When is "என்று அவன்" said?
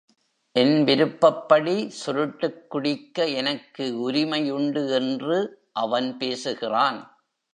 4.89-6.17